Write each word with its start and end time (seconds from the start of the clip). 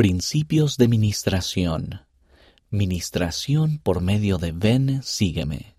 Principios 0.00 0.78
de 0.78 0.88
Ministración. 0.88 2.06
Ministración 2.70 3.76
por 3.82 4.00
medio 4.00 4.38
de 4.38 4.50
Ven, 4.50 5.02
sígueme. 5.02 5.76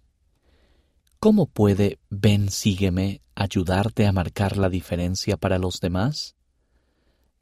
¿Cómo 1.19 1.47
puede 1.47 1.97
Ven, 2.11 2.51
sígueme 2.51 3.23
ayudarte 3.33 4.05
a 4.05 4.11
marcar 4.11 4.57
la 4.57 4.69
diferencia 4.69 5.37
para 5.37 5.57
los 5.57 5.79
demás? 5.79 6.35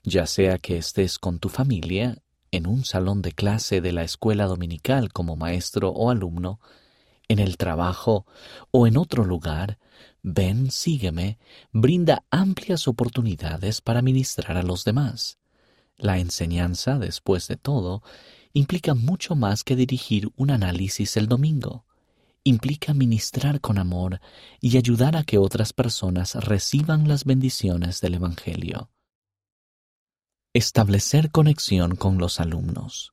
Ya 0.05 0.25
sea 0.25 0.57
que 0.57 0.77
estés 0.77 1.19
con 1.19 1.39
tu 1.39 1.49
familia, 1.49 2.19
en 2.49 2.65
un 2.65 2.85
salón 2.85 3.21
de 3.21 3.33
clase 3.33 3.81
de 3.81 3.91
la 3.91 4.05
escuela 4.05 4.45
dominical 4.45 5.11
como 5.11 5.35
maestro 5.35 5.89
o 5.89 6.09
alumno, 6.09 6.61
en 7.27 7.39
el 7.39 7.57
trabajo 7.57 8.25
o 8.71 8.87
en 8.87 8.95
otro 8.95 9.25
lugar, 9.25 9.79
Ven, 10.23 10.71
sígueme, 10.71 11.39
brinda 11.73 12.23
amplias 12.31 12.87
oportunidades 12.87 13.81
para 13.81 14.01
ministrar 14.01 14.55
a 14.55 14.63
los 14.63 14.85
demás. 14.85 15.39
La 15.99 16.17
enseñanza, 16.17 16.97
después 16.97 17.49
de 17.49 17.57
todo, 17.57 18.01
implica 18.53 18.95
mucho 18.95 19.35
más 19.35 19.65
que 19.65 19.75
dirigir 19.75 20.31
un 20.37 20.49
análisis 20.49 21.17
el 21.17 21.27
domingo. 21.27 21.85
Implica 22.45 22.93
ministrar 22.93 23.59
con 23.59 23.77
amor 23.77 24.21
y 24.61 24.77
ayudar 24.77 25.17
a 25.17 25.23
que 25.23 25.37
otras 25.37 25.73
personas 25.73 26.35
reciban 26.35 27.09
las 27.09 27.25
bendiciones 27.25 27.99
del 27.99 28.15
Evangelio. 28.15 28.89
Establecer 30.53 31.31
conexión 31.31 31.97
con 31.97 32.17
los 32.17 32.39
alumnos. 32.39 33.11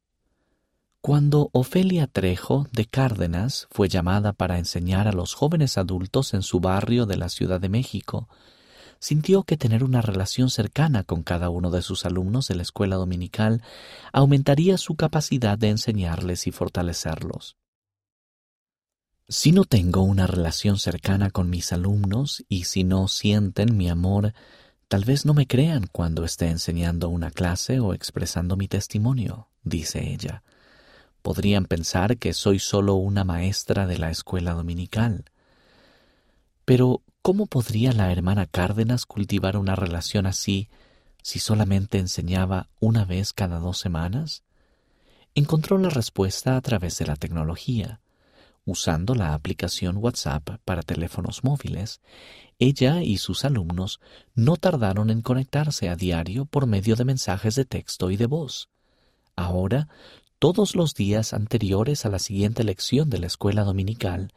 Cuando 1.00 1.50
Ofelia 1.52 2.06
Trejo 2.06 2.68
de 2.72 2.86
Cárdenas 2.86 3.66
fue 3.72 3.88
llamada 3.88 4.32
para 4.32 4.58
enseñar 4.58 5.08
a 5.08 5.12
los 5.12 5.34
jóvenes 5.34 5.76
adultos 5.76 6.34
en 6.34 6.42
su 6.42 6.60
barrio 6.60 7.04
de 7.04 7.16
la 7.16 7.28
Ciudad 7.28 7.60
de 7.60 7.68
México, 7.68 8.28
sintió 8.98 9.42
que 9.42 9.56
tener 9.56 9.84
una 9.84 10.02
relación 10.02 10.50
cercana 10.50 11.04
con 11.04 11.22
cada 11.22 11.50
uno 11.50 11.70
de 11.70 11.82
sus 11.82 12.04
alumnos 12.04 12.48
de 12.48 12.56
la 12.56 12.62
escuela 12.62 12.96
dominical 12.96 13.62
aumentaría 14.12 14.78
su 14.78 14.96
capacidad 14.96 15.58
de 15.58 15.70
enseñarles 15.70 16.46
y 16.46 16.52
fortalecerlos. 16.52 17.56
Si 19.28 19.50
no 19.50 19.64
tengo 19.64 20.02
una 20.02 20.28
relación 20.28 20.78
cercana 20.78 21.30
con 21.30 21.50
mis 21.50 21.72
alumnos 21.72 22.44
y 22.48 22.64
si 22.64 22.84
no 22.84 23.08
sienten 23.08 23.76
mi 23.76 23.88
amor, 23.88 24.34
tal 24.86 25.04
vez 25.04 25.26
no 25.26 25.34
me 25.34 25.48
crean 25.48 25.88
cuando 25.90 26.24
esté 26.24 26.48
enseñando 26.48 27.08
una 27.08 27.32
clase 27.32 27.80
o 27.80 27.92
expresando 27.92 28.56
mi 28.56 28.68
testimonio, 28.68 29.48
dice 29.64 30.12
ella. 30.12 30.44
Podrían 31.22 31.64
pensar 31.64 32.18
que 32.18 32.32
soy 32.32 32.60
solo 32.60 32.94
una 32.94 33.24
maestra 33.24 33.88
de 33.88 33.98
la 33.98 34.12
escuela 34.12 34.52
dominical. 34.52 35.24
Pero 36.64 37.02
¿Cómo 37.26 37.46
podría 37.46 37.90
la 37.90 38.12
hermana 38.12 38.46
Cárdenas 38.46 39.04
cultivar 39.04 39.56
una 39.56 39.74
relación 39.74 40.26
así 40.26 40.68
si 41.22 41.40
solamente 41.40 41.98
enseñaba 41.98 42.68
una 42.78 43.04
vez 43.04 43.32
cada 43.32 43.58
dos 43.58 43.78
semanas? 43.78 44.44
Encontró 45.34 45.76
la 45.76 45.88
respuesta 45.88 46.56
a 46.56 46.60
través 46.60 46.98
de 46.98 47.06
la 47.06 47.16
tecnología. 47.16 47.98
Usando 48.64 49.16
la 49.16 49.34
aplicación 49.34 49.96
WhatsApp 49.96 50.60
para 50.64 50.82
teléfonos 50.82 51.42
móviles, 51.42 52.00
ella 52.60 53.02
y 53.02 53.18
sus 53.18 53.44
alumnos 53.44 53.98
no 54.36 54.56
tardaron 54.56 55.10
en 55.10 55.20
conectarse 55.20 55.88
a 55.88 55.96
diario 55.96 56.44
por 56.44 56.68
medio 56.68 56.94
de 56.94 57.06
mensajes 57.06 57.56
de 57.56 57.64
texto 57.64 58.12
y 58.12 58.16
de 58.16 58.26
voz. 58.26 58.68
Ahora 59.34 59.88
todos 60.38 60.76
los 60.76 60.94
días 60.94 61.32
anteriores 61.32 62.04
a 62.04 62.10
la 62.10 62.18
siguiente 62.18 62.62
lección 62.62 63.08
de 63.08 63.18
la 63.18 63.26
escuela 63.26 63.64
dominical, 63.64 64.32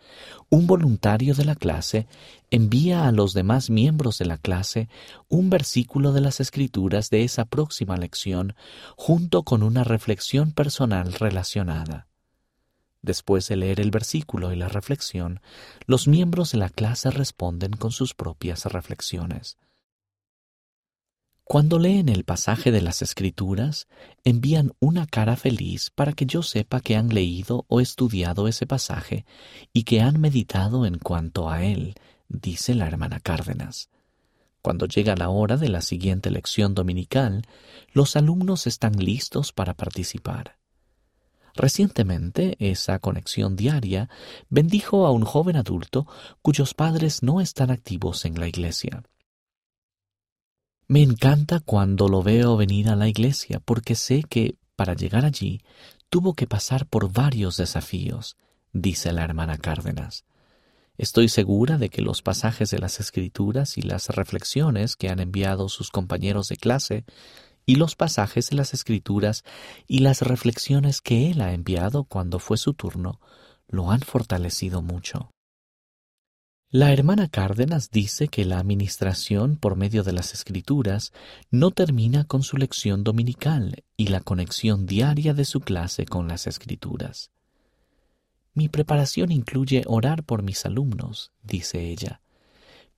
un 0.49 0.65
voluntario 0.65 1.35
de 1.35 1.43
la 1.43 1.55
clase 1.55 2.07
envía 2.51 3.07
a 3.07 3.11
los 3.11 3.33
demás 3.33 3.69
miembros 3.69 4.17
de 4.17 4.25
la 4.25 4.37
clase 4.37 4.87
un 5.27 5.49
versículo 5.49 6.13
de 6.13 6.21
las 6.21 6.39
escrituras 6.39 7.09
de 7.09 7.23
esa 7.23 7.45
próxima 7.45 7.97
lección 7.97 8.55
junto 8.95 9.43
con 9.43 9.61
una 9.61 9.83
reflexión 9.83 10.51
personal 10.51 11.13
relacionada. 11.13 12.07
Después 13.01 13.47
de 13.47 13.55
leer 13.57 13.79
el 13.79 13.91
versículo 13.91 14.51
y 14.51 14.55
la 14.55 14.67
reflexión, 14.67 15.41
los 15.85 16.07
miembros 16.07 16.51
de 16.51 16.57
la 16.57 16.69
clase 16.69 17.11
responden 17.11 17.71
con 17.71 17.91
sus 17.91 18.13
propias 18.13 18.65
reflexiones. 18.65 19.57
Cuando 21.51 21.79
leen 21.79 22.09
el 22.09 22.25
pasaje 22.25 22.71
de 22.71 22.79
las 22.79 23.01
Escrituras, 23.01 23.87
envían 24.23 24.73
una 24.79 25.07
cara 25.07 25.35
feliz 25.35 25.89
para 25.89 26.13
que 26.13 26.27
yo 26.27 26.43
sepa 26.43 26.79
que 26.79 26.95
han 26.95 27.09
leído 27.09 27.65
o 27.69 27.81
estudiado 27.81 28.47
ese 28.47 28.67
pasaje 28.67 29.25
y 29.73 29.81
que 29.81 29.99
han 29.99 30.21
meditado 30.21 30.85
en 30.85 30.99
cuanto 30.99 31.49
a 31.49 31.63
él, 31.63 31.95
dice 32.27 32.75
la 32.75 32.85
hermana 32.85 33.19
Cárdenas. 33.19 33.89
Cuando 34.61 34.85
llega 34.85 35.15
la 35.15 35.29
hora 35.29 35.57
de 35.57 35.69
la 35.69 35.81
siguiente 35.81 36.29
lección 36.29 36.75
dominical, 36.75 37.47
los 37.93 38.15
alumnos 38.15 38.67
están 38.67 39.03
listos 39.03 39.51
para 39.51 39.73
participar. 39.73 40.59
Recientemente, 41.55 42.57
esa 42.59 42.99
conexión 42.99 43.55
diaria 43.55 44.07
bendijo 44.49 45.07
a 45.07 45.11
un 45.11 45.25
joven 45.25 45.55
adulto 45.55 46.05
cuyos 46.43 46.75
padres 46.75 47.23
no 47.23 47.41
están 47.41 47.71
activos 47.71 48.25
en 48.25 48.39
la 48.39 48.47
iglesia. 48.47 49.01
Me 50.91 51.03
encanta 51.03 51.59
cuando 51.59 52.07
lo 52.07 52.23
veo 52.23 52.57
venir 52.57 52.89
a 52.89 52.95
la 52.95 53.07
iglesia 53.07 53.59
porque 53.63 53.93
sé 53.93 54.23
que, 54.27 54.55
para 54.75 54.95
llegar 54.95 55.23
allí, 55.23 55.61
tuvo 56.09 56.33
que 56.33 56.47
pasar 56.47 56.87
por 56.87 57.13
varios 57.13 57.57
desafíos, 57.57 58.37
dice 58.73 59.13
la 59.13 59.23
hermana 59.23 59.59
Cárdenas. 59.59 60.25
Estoy 60.97 61.29
segura 61.29 61.77
de 61.77 61.89
que 61.89 62.01
los 62.01 62.23
pasajes 62.23 62.71
de 62.71 62.79
las 62.79 62.99
Escrituras 62.99 63.77
y 63.77 63.83
las 63.83 64.09
reflexiones 64.09 64.95
que 64.95 65.09
han 65.09 65.19
enviado 65.19 65.69
sus 65.69 65.91
compañeros 65.91 66.47
de 66.47 66.57
clase, 66.57 67.05
y 67.67 67.75
los 67.75 67.95
pasajes 67.95 68.49
de 68.49 68.55
las 68.55 68.73
Escrituras 68.73 69.43
y 69.87 69.99
las 69.99 70.23
reflexiones 70.23 71.01
que 71.01 71.29
él 71.29 71.41
ha 71.41 71.53
enviado 71.53 72.03
cuando 72.03 72.39
fue 72.39 72.57
su 72.57 72.73
turno, 72.73 73.19
lo 73.67 73.91
han 73.91 73.99
fortalecido 73.99 74.81
mucho. 74.81 75.29
La 76.71 76.93
hermana 76.93 77.29
Cárdenas 77.29 77.89
dice 77.89 78.27
que 78.27 78.45
la 78.45 78.59
administración 78.59 79.57
por 79.57 79.75
medio 79.75 80.03
de 80.03 80.11
las 80.11 80.35
escrituras 80.35 81.13
no 81.49 81.71
termina 81.71 82.25
con 82.25 82.43
su 82.43 82.57
lección 82.57 83.03
dominical 83.03 83.83
y 83.97 84.09
la 84.09 84.19
conexión 84.19 84.85
diaria 84.85 85.33
de 85.33 85.45
su 85.45 85.61
clase 85.61 86.05
con 86.05 86.27
las 86.27 86.45
escrituras. 86.45 87.31
Mi 88.53 88.69
preparación 88.69 89.31
incluye 89.31 89.81
orar 89.87 90.23
por 90.23 90.43
mis 90.43 90.63
alumnos, 90.63 91.31
dice 91.41 91.89
ella. 91.89 92.21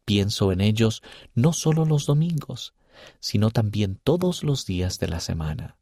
Pienso 0.04 0.52
en 0.52 0.60
ellos 0.60 1.02
no 1.34 1.54
solo 1.54 1.86
los 1.86 2.06
domingos, 2.06 2.74
sino 3.22 3.52
también 3.52 3.98
todos 4.04 4.44
los 4.44 4.66
días 4.66 5.00
de 5.00 5.08
la 5.08 5.22
semana. 5.22 5.78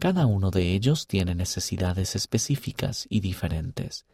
Cada 0.00 0.26
uno 0.26 0.50
de 0.50 0.72
ellos 0.72 1.06
tiene 1.06 1.36
necesidades 1.36 2.16
específicas 2.16 3.06
y 3.08 3.20
diferentes 3.20 4.06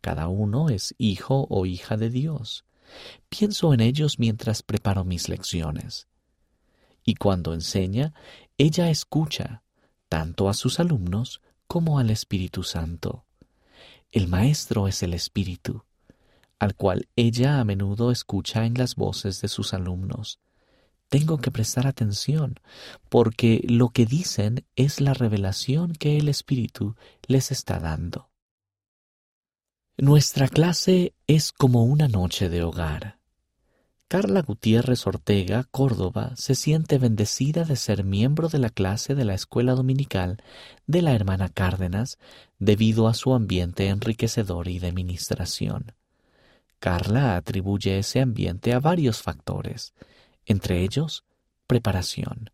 cada 0.00 0.28
uno 0.28 0.68
es 0.68 0.94
hijo 0.98 1.46
o 1.50 1.66
hija 1.66 1.96
de 1.96 2.10
Dios. 2.10 2.64
Pienso 3.28 3.74
en 3.74 3.80
ellos 3.80 4.18
mientras 4.18 4.62
preparo 4.62 5.04
mis 5.04 5.28
lecciones. 5.28 6.06
Y 7.04 7.14
cuando 7.14 7.54
enseña, 7.54 8.14
ella 8.56 8.90
escucha, 8.90 9.62
tanto 10.08 10.48
a 10.48 10.54
sus 10.54 10.80
alumnos 10.80 11.40
como 11.66 11.98
al 11.98 12.10
Espíritu 12.10 12.62
Santo. 12.62 13.24
El 14.10 14.28
Maestro 14.28 14.88
es 14.88 15.02
el 15.02 15.12
Espíritu, 15.12 15.84
al 16.58 16.74
cual 16.74 17.08
ella 17.14 17.60
a 17.60 17.64
menudo 17.64 18.10
escucha 18.10 18.64
en 18.64 18.74
las 18.74 18.96
voces 18.96 19.40
de 19.42 19.48
sus 19.48 19.74
alumnos. 19.74 20.40
Tengo 21.08 21.38
que 21.38 21.50
prestar 21.50 21.86
atención, 21.86 22.60
porque 23.08 23.64
lo 23.68 23.90
que 23.90 24.06
dicen 24.06 24.64
es 24.76 25.00
la 25.00 25.14
revelación 25.14 25.92
que 25.92 26.18
el 26.18 26.28
Espíritu 26.28 26.96
les 27.26 27.50
está 27.50 27.78
dando. 27.78 28.28
Nuestra 30.00 30.46
clase 30.46 31.12
es 31.26 31.50
como 31.50 31.82
una 31.82 32.06
noche 32.06 32.48
de 32.48 32.62
hogar. 32.62 33.18
Carla 34.06 34.42
Gutiérrez 34.42 35.04
Ortega, 35.08 35.64
Córdoba, 35.72 36.34
se 36.36 36.54
siente 36.54 36.98
bendecida 36.98 37.64
de 37.64 37.74
ser 37.74 38.04
miembro 38.04 38.48
de 38.48 38.60
la 38.60 38.70
clase 38.70 39.16
de 39.16 39.24
la 39.24 39.34
escuela 39.34 39.74
dominical 39.74 40.40
de 40.86 41.02
la 41.02 41.14
hermana 41.14 41.48
Cárdenas 41.48 42.16
debido 42.60 43.08
a 43.08 43.14
su 43.14 43.34
ambiente 43.34 43.88
enriquecedor 43.88 44.68
y 44.68 44.78
de 44.78 44.92
ministración. 44.92 45.94
Carla 46.78 47.34
atribuye 47.34 47.98
ese 47.98 48.20
ambiente 48.20 48.74
a 48.74 48.78
varios 48.78 49.20
factores, 49.20 49.94
entre 50.46 50.84
ellos 50.84 51.24
preparación, 51.66 52.50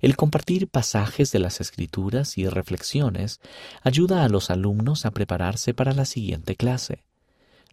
el 0.00 0.16
compartir 0.16 0.68
pasajes 0.68 1.32
de 1.32 1.38
las 1.38 1.60
escrituras 1.60 2.38
y 2.38 2.48
reflexiones 2.48 3.40
ayuda 3.82 4.24
a 4.24 4.28
los 4.28 4.50
alumnos 4.50 5.06
a 5.06 5.10
prepararse 5.10 5.74
para 5.74 5.92
la 5.92 6.04
siguiente 6.04 6.56
clase. 6.56 7.04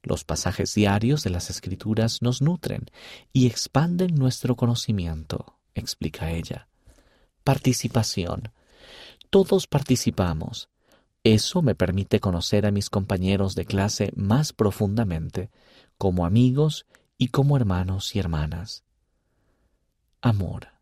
Los 0.04 0.24
pasajes 0.24 0.74
diarios 0.74 1.24
de 1.24 1.30
las 1.30 1.50
escrituras 1.50 2.22
nos 2.22 2.42
nutren 2.42 2.86
y 3.34 3.48
expanden 3.48 4.16
nuestro 4.16 4.56
conocimiento, 4.56 5.58
explica 5.76 6.32
ella. 6.32 6.68
Participación. 7.44 8.52
Todos 9.30 9.68
participamos. 9.68 10.70
Eso 11.24 11.62
me 11.62 11.76
permite 11.76 12.20
conocer 12.20 12.66
a 12.66 12.72
mis 12.72 12.90
compañeros 12.90 13.56
de 13.56 13.66
clase 13.66 14.14
más 14.16 14.54
profundamente, 14.54 15.50
como 15.98 16.26
amigos 16.26 16.86
y 17.18 17.30
como 17.30 17.58
hermanos 17.58 18.16
y 18.16 18.20
hermanas. 18.20 18.84
Amor. 20.22 20.76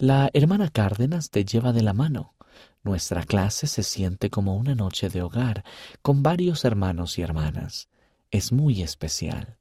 La 0.00 0.30
hermana 0.32 0.70
Cárdenas 0.70 1.28
te 1.28 1.44
lleva 1.44 1.74
de 1.74 1.82
la 1.82 1.92
mano, 1.92 2.34
nuestra 2.82 3.22
clase 3.22 3.66
se 3.66 3.82
siente 3.82 4.30
como 4.30 4.56
una 4.56 4.74
noche 4.74 5.10
de 5.10 5.20
hogar 5.20 5.62
con 6.00 6.22
varios 6.22 6.64
hermanos 6.64 7.18
y 7.18 7.22
hermanas. 7.22 7.90
Es 8.30 8.50
muy 8.50 8.80
especial. 8.80 9.58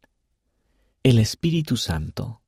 El 1.04 1.20
Espíritu 1.20 1.76
Santo. 1.76 2.42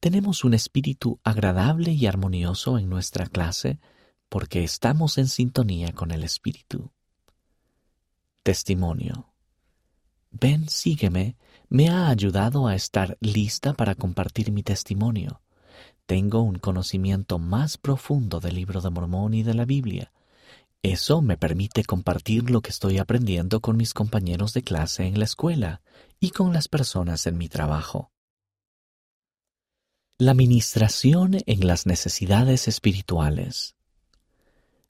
Tenemos 0.00 0.42
un 0.42 0.52
espíritu 0.52 1.20
agradable 1.22 1.92
y 1.92 2.06
armonioso 2.06 2.76
en 2.76 2.88
nuestra 2.88 3.26
clase 3.26 3.78
porque 4.28 4.64
estamos 4.64 5.16
en 5.16 5.28
sintonía 5.28 5.92
con 5.92 6.10
el 6.10 6.24
Espíritu. 6.24 6.90
Testimonio. 8.42 9.32
Ven, 10.32 10.68
sígueme, 10.68 11.36
me 11.68 11.88
ha 11.88 12.08
ayudado 12.08 12.66
a 12.66 12.74
estar 12.74 13.16
lista 13.20 13.74
para 13.74 13.94
compartir 13.94 14.50
mi 14.50 14.64
testimonio. 14.64 15.40
Tengo 16.06 16.42
un 16.42 16.58
conocimiento 16.58 17.38
más 17.38 17.76
profundo 17.76 18.40
del 18.40 18.54
libro 18.54 18.80
de 18.80 18.90
Mormón 18.90 19.34
y 19.34 19.42
de 19.42 19.54
la 19.54 19.64
Biblia. 19.64 20.12
Eso 20.82 21.22
me 21.22 21.36
permite 21.36 21.84
compartir 21.84 22.50
lo 22.50 22.62
que 22.62 22.70
estoy 22.70 22.98
aprendiendo 22.98 23.60
con 23.60 23.76
mis 23.76 23.92
compañeros 23.92 24.54
de 24.54 24.62
clase 24.62 25.06
en 25.06 25.18
la 25.18 25.24
escuela 25.24 25.82
y 26.20 26.30
con 26.30 26.52
las 26.52 26.68
personas 26.68 27.26
en 27.26 27.36
mi 27.36 27.48
trabajo. 27.48 28.12
La 30.18 30.34
ministración 30.34 31.38
en 31.46 31.66
las 31.66 31.86
necesidades 31.86 32.68
espirituales. 32.68 33.74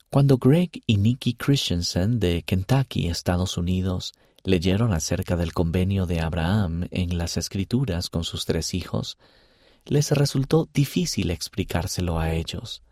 Cuando 0.09 0.37
Greg 0.37 0.71
y 0.87 0.97
Nikki 0.97 1.35
Christensen 1.35 2.19
de 2.19 2.41
Kentucky, 2.41 3.07
Estados 3.07 3.57
Unidos, 3.57 4.13
leyeron 4.43 4.93
acerca 4.93 5.35
del 5.35 5.53
convenio 5.53 6.05
de 6.05 6.19
Abraham 6.21 6.87
en 6.89 7.17
las 7.17 7.37
Escrituras 7.37 8.09
con 8.09 8.23
sus 8.23 8.45
tres 8.45 8.73
hijos, 8.73 9.17
les 9.85 10.11
resultó 10.11 10.69
difícil 10.73 11.31
explicárselo 11.31 12.19
a 12.19 12.33
ellos. 12.33 12.83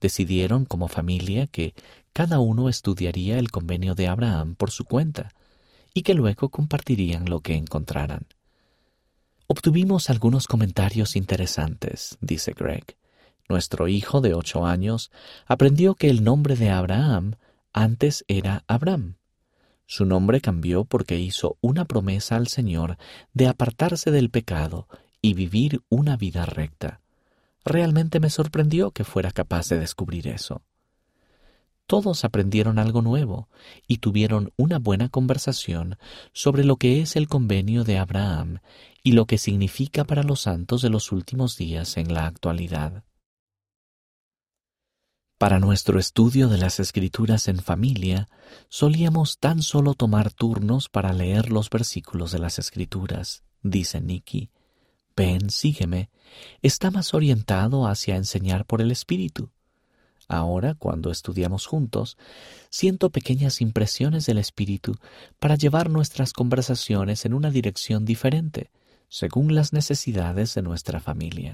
Decidieron 0.00 0.64
como 0.64 0.88
familia 0.88 1.46
que 1.46 1.74
cada 2.12 2.38
uno 2.38 2.68
estudiaría 2.68 3.38
el 3.38 3.50
convenio 3.50 3.94
de 3.94 4.08
Abraham 4.08 4.54
por 4.54 4.70
su 4.70 4.84
cuenta 4.84 5.30
y 5.94 6.02
que 6.02 6.14
luego 6.14 6.48
compartirían 6.48 7.28
lo 7.28 7.40
que 7.40 7.54
encontraran. 7.54 8.26
Obtuvimos 9.46 10.10
algunos 10.10 10.46
comentarios 10.46 11.16
interesantes, 11.16 12.16
dice 12.20 12.52
Greg. 12.52 12.96
Nuestro 13.48 13.88
hijo 13.88 14.20
de 14.20 14.34
ocho 14.34 14.64
años 14.64 15.10
aprendió 15.46 15.94
que 15.94 16.08
el 16.08 16.24
nombre 16.24 16.56
de 16.56 16.70
Abraham 16.70 17.36
antes 17.72 18.24
era 18.26 18.64
Abraham. 18.66 19.16
Su 19.86 20.06
nombre 20.06 20.40
cambió 20.40 20.84
porque 20.84 21.18
hizo 21.18 21.58
una 21.60 21.84
promesa 21.84 22.36
al 22.36 22.48
Señor 22.48 22.96
de 23.34 23.48
apartarse 23.48 24.10
del 24.10 24.30
pecado 24.30 24.88
y 25.24 25.32
vivir 25.32 25.80
una 25.88 26.18
vida 26.18 26.44
recta. 26.44 27.00
Realmente 27.64 28.20
me 28.20 28.28
sorprendió 28.28 28.90
que 28.90 29.04
fuera 29.04 29.32
capaz 29.32 29.70
de 29.70 29.78
descubrir 29.78 30.28
eso. 30.28 30.60
Todos 31.86 32.26
aprendieron 32.26 32.78
algo 32.78 33.00
nuevo 33.00 33.48
y 33.88 33.98
tuvieron 33.98 34.52
una 34.58 34.78
buena 34.78 35.08
conversación 35.08 35.96
sobre 36.34 36.62
lo 36.62 36.76
que 36.76 37.00
es 37.00 37.16
el 37.16 37.26
convenio 37.26 37.84
de 37.84 37.96
Abraham 37.96 38.58
y 39.02 39.12
lo 39.12 39.24
que 39.24 39.38
significa 39.38 40.04
para 40.04 40.24
los 40.24 40.42
santos 40.42 40.82
de 40.82 40.90
los 40.90 41.10
últimos 41.10 41.56
días 41.56 41.96
en 41.96 42.12
la 42.12 42.26
actualidad. 42.26 43.02
Para 45.38 45.58
nuestro 45.58 45.98
estudio 45.98 46.48
de 46.48 46.58
las 46.58 46.80
escrituras 46.80 47.48
en 47.48 47.60
familia, 47.60 48.28
solíamos 48.68 49.38
tan 49.38 49.62
solo 49.62 49.94
tomar 49.94 50.30
turnos 50.30 50.90
para 50.90 51.14
leer 51.14 51.50
los 51.50 51.70
versículos 51.70 52.30
de 52.30 52.40
las 52.40 52.58
escrituras, 52.58 53.42
dice 53.62 54.02
Nicky, 54.02 54.50
ven, 55.16 55.50
sígueme, 55.50 56.10
está 56.62 56.90
más 56.90 57.14
orientado 57.14 57.86
hacia 57.86 58.16
enseñar 58.16 58.64
por 58.64 58.80
el 58.80 58.90
Espíritu. 58.90 59.50
Ahora, 60.26 60.74
cuando 60.74 61.10
estudiamos 61.10 61.66
juntos, 61.66 62.16
siento 62.70 63.10
pequeñas 63.10 63.60
impresiones 63.60 64.26
del 64.26 64.38
Espíritu 64.38 64.96
para 65.38 65.56
llevar 65.56 65.90
nuestras 65.90 66.32
conversaciones 66.32 67.24
en 67.26 67.34
una 67.34 67.50
dirección 67.50 68.04
diferente, 68.04 68.70
según 69.08 69.54
las 69.54 69.72
necesidades 69.72 70.54
de 70.54 70.62
nuestra 70.62 71.00
familia. 71.00 71.52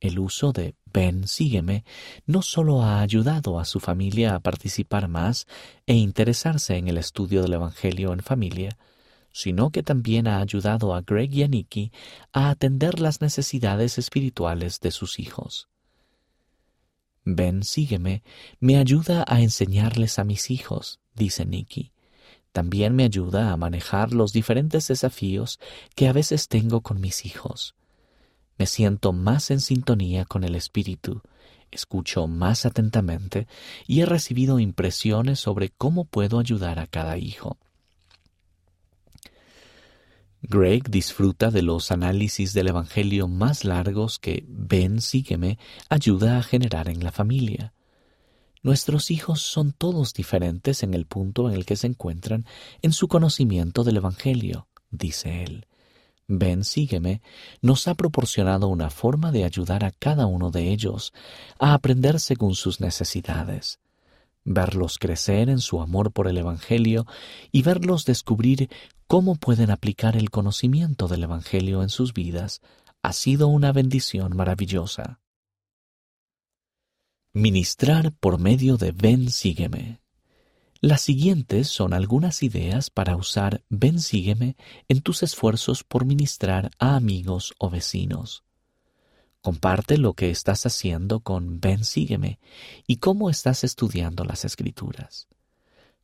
El 0.00 0.18
uso 0.18 0.52
de 0.52 0.74
ven, 0.92 1.26
sígueme 1.26 1.84
no 2.26 2.42
solo 2.42 2.82
ha 2.82 3.00
ayudado 3.00 3.58
a 3.58 3.64
su 3.64 3.80
familia 3.80 4.34
a 4.34 4.40
participar 4.40 5.08
más 5.08 5.46
e 5.86 5.94
interesarse 5.94 6.76
en 6.76 6.88
el 6.88 6.98
estudio 6.98 7.42
del 7.42 7.54
Evangelio 7.54 8.12
en 8.12 8.20
familia, 8.20 8.76
sino 9.36 9.68
que 9.68 9.82
también 9.82 10.28
ha 10.28 10.40
ayudado 10.40 10.94
a 10.94 11.02
Greg 11.02 11.34
y 11.34 11.42
a 11.42 11.46
Nicky 11.46 11.92
a 12.32 12.48
atender 12.48 13.00
las 13.00 13.20
necesidades 13.20 13.98
espirituales 13.98 14.80
de 14.80 14.90
sus 14.90 15.18
hijos. 15.18 15.68
Ven, 17.22 17.62
sígueme, 17.62 18.22
me 18.60 18.78
ayuda 18.78 19.26
a 19.28 19.42
enseñarles 19.42 20.18
a 20.18 20.24
mis 20.24 20.50
hijos, 20.50 21.00
dice 21.14 21.44
Nicky. 21.44 21.92
También 22.52 22.96
me 22.96 23.04
ayuda 23.04 23.52
a 23.52 23.58
manejar 23.58 24.14
los 24.14 24.32
diferentes 24.32 24.88
desafíos 24.88 25.60
que 25.94 26.08
a 26.08 26.14
veces 26.14 26.48
tengo 26.48 26.80
con 26.80 26.98
mis 26.98 27.26
hijos. 27.26 27.74
Me 28.56 28.64
siento 28.64 29.12
más 29.12 29.50
en 29.50 29.60
sintonía 29.60 30.24
con 30.24 30.44
el 30.44 30.54
Espíritu, 30.54 31.20
escucho 31.70 32.26
más 32.26 32.64
atentamente 32.64 33.48
y 33.86 34.00
he 34.00 34.06
recibido 34.06 34.60
impresiones 34.60 35.40
sobre 35.40 35.68
cómo 35.68 36.06
puedo 36.06 36.38
ayudar 36.38 36.78
a 36.78 36.86
cada 36.86 37.18
hijo. 37.18 37.58
Greg 40.48 40.90
disfruta 40.90 41.50
de 41.50 41.60
los 41.60 41.90
análisis 41.90 42.52
del 42.52 42.68
Evangelio 42.68 43.26
más 43.26 43.64
largos 43.64 44.20
que 44.20 44.44
Ven, 44.46 45.00
sígueme 45.00 45.58
ayuda 45.88 46.38
a 46.38 46.42
generar 46.44 46.88
en 46.88 47.02
la 47.02 47.10
familia. 47.10 47.72
Nuestros 48.62 49.10
hijos 49.10 49.42
son 49.42 49.72
todos 49.72 50.14
diferentes 50.14 50.84
en 50.84 50.94
el 50.94 51.04
punto 51.04 51.48
en 51.48 51.56
el 51.56 51.66
que 51.66 51.74
se 51.74 51.88
encuentran 51.88 52.46
en 52.80 52.92
su 52.92 53.08
conocimiento 53.08 53.82
del 53.82 53.96
Evangelio, 53.96 54.68
dice 54.90 55.42
él. 55.42 55.66
Ven, 56.28 56.62
sígueme, 56.62 57.22
nos 57.60 57.88
ha 57.88 57.96
proporcionado 57.96 58.68
una 58.68 58.90
forma 58.90 59.32
de 59.32 59.42
ayudar 59.42 59.84
a 59.84 59.90
cada 59.90 60.26
uno 60.26 60.52
de 60.52 60.70
ellos 60.70 61.12
a 61.58 61.74
aprender 61.74 62.20
según 62.20 62.54
sus 62.54 62.80
necesidades 62.80 63.80
verlos 64.46 64.98
crecer 64.98 65.50
en 65.50 65.58
su 65.58 65.80
amor 65.80 66.12
por 66.12 66.28
el 66.28 66.38
Evangelio 66.38 67.04
y 67.52 67.62
verlos 67.62 68.04
descubrir 68.04 68.70
cómo 69.06 69.36
pueden 69.36 69.70
aplicar 69.70 70.16
el 70.16 70.30
conocimiento 70.30 71.08
del 71.08 71.24
Evangelio 71.24 71.82
en 71.82 71.88
sus 71.88 72.12
vidas 72.12 72.60
ha 73.02 73.12
sido 73.12 73.48
una 73.48 73.72
bendición 73.72 74.36
maravillosa. 74.36 75.20
Ministrar 77.32 78.12
por 78.12 78.38
medio 78.38 78.76
de 78.76 78.92
Ven 78.92 79.30
Sígueme. 79.30 80.00
Las 80.80 81.02
siguientes 81.02 81.68
son 81.68 81.92
algunas 81.92 82.42
ideas 82.42 82.90
para 82.90 83.16
usar 83.16 83.62
Ven 83.68 84.00
Sígueme 84.00 84.56
en 84.88 85.00
tus 85.02 85.22
esfuerzos 85.22 85.84
por 85.84 86.04
ministrar 86.04 86.70
a 86.78 86.96
amigos 86.96 87.54
o 87.58 87.70
vecinos. 87.70 88.44
Comparte 89.40 89.98
lo 89.98 90.14
que 90.14 90.30
estás 90.30 90.66
haciendo 90.66 91.20
con 91.20 91.60
Ven 91.60 91.84
Sígueme 91.84 92.40
y 92.86 92.96
cómo 92.96 93.30
estás 93.30 93.62
estudiando 93.62 94.24
las 94.24 94.44
escrituras. 94.44 95.28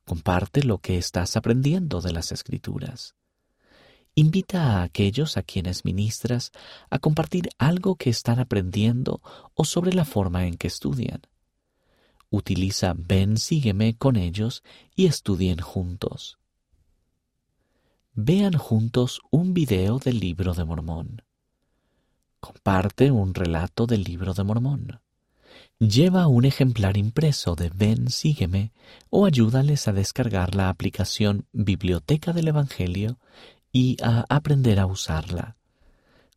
Comparte 0.05 0.65
lo 0.65 0.79
que 0.79 0.99
estás 0.99 1.37
aprendiendo 1.37 2.01
de 2.01 2.13
las 2.13 2.33
escrituras. 2.33 3.15
Invita 4.15 4.79
a 4.79 4.83
aquellos 4.83 5.37
a 5.37 5.43
quienes 5.43 5.85
ministras 5.85 6.53
a 6.91 6.99
compartir 6.99 7.49
algo 7.59 7.97
que 7.97 8.11
están 8.11 8.41
aprendiendo 8.41 9.23
o 9.55 9.65
sobre 9.65 9.93
la 9.95 10.05
forma 10.05 10.47
en 10.47 10.57
que 10.57 10.67
estudian. 10.67 11.23
Utiliza 12.29 12.95
Ven 12.97 13.39
Sígueme 13.39 13.97
con 13.97 14.17
ellos 14.17 14.63
y 14.95 15.07
estudien 15.07 15.61
juntos. 15.61 16.39
Vean 18.15 18.55
juntos 18.55 19.21
un 19.31 19.55
video 19.55 19.99
del 19.99 20.19
libro 20.19 20.53
de 20.53 20.65
Mormón. 20.65 21.23
Comparte 22.41 23.11
un 23.11 23.33
relato 23.33 23.87
del 23.87 24.03
libro 24.03 24.35
de 24.35 24.45
Mormón. 24.45 25.01
Lleva 25.83 26.29
un 26.29 26.45
ejemplar 26.45 26.97
impreso 26.97 27.57
de 27.57 27.69
Ven, 27.69 28.09
sígueme 28.09 28.71
o 29.11 29.27
ayúdales 29.27 29.89
a 29.89 29.93
descargar 29.93 30.55
la 30.55 30.69
aplicación 30.69 31.49
Biblioteca 31.51 32.33
del 32.33 32.47
Evangelio 32.47 33.19
y 33.73 33.97
a 34.01 34.25
aprender 34.29 34.79
a 34.79 34.87
usarla. 34.87 35.57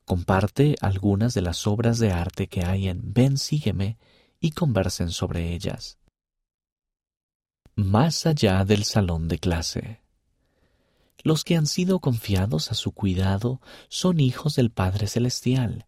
Comparte 0.03 0.75
algunas 0.81 1.35
de 1.35 1.43
las 1.43 1.67
obras 1.67 1.99
de 1.99 2.11
arte 2.11 2.47
que 2.47 2.65
hay 2.65 2.87
en 2.87 3.13
Ven, 3.13 3.37
sígueme 3.37 3.99
y 4.39 4.49
conversen 4.49 5.11
sobre 5.11 5.53
ellas. 5.53 5.99
Más 7.75 8.25
allá 8.25 8.65
del 8.65 8.83
salón 8.83 9.27
de 9.27 9.37
clase. 9.37 10.01
Los 11.21 11.43
que 11.43 11.55
han 11.55 11.67
sido 11.67 11.99
confiados 11.99 12.71
a 12.71 12.73
su 12.73 12.93
cuidado 12.93 13.61
son 13.89 14.19
hijos 14.19 14.55
del 14.55 14.71
Padre 14.71 15.05
Celestial 15.05 15.85